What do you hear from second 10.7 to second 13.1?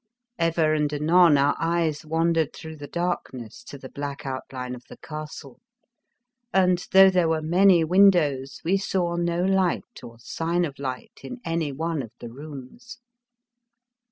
light in any one of the rooms.